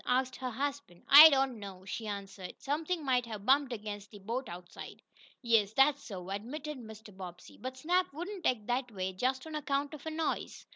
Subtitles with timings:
[0.07, 0.99] asked her husband.
[1.07, 2.55] "I don't know," she answered.
[2.57, 4.99] "Something might have bumped against the boat outside."
[5.43, 7.15] "Yes, that's so," admitted Mr.
[7.15, 7.55] Bobbsey.
[7.59, 10.65] "But Snap wouldn't act that way just on account of a noise."